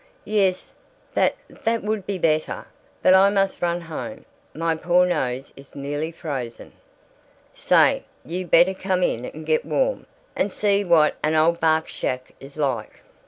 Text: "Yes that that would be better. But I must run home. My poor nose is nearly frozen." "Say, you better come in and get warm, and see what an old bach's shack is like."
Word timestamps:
"Yes 0.25 0.71
that 1.13 1.35
that 1.47 1.83
would 1.83 2.07
be 2.07 2.17
better. 2.17 2.65
But 3.03 3.13
I 3.13 3.29
must 3.29 3.61
run 3.61 3.81
home. 3.81 4.25
My 4.55 4.73
poor 4.73 5.05
nose 5.05 5.53
is 5.55 5.75
nearly 5.75 6.11
frozen." 6.11 6.73
"Say, 7.53 8.05
you 8.25 8.47
better 8.47 8.73
come 8.73 9.03
in 9.03 9.25
and 9.25 9.45
get 9.45 9.63
warm, 9.63 10.07
and 10.35 10.51
see 10.51 10.83
what 10.83 11.17
an 11.21 11.35
old 11.35 11.59
bach's 11.59 11.93
shack 11.93 12.33
is 12.39 12.57
like." 12.57 13.01